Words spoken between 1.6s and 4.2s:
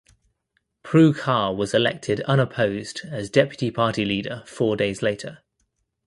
elected unopposed as deputy party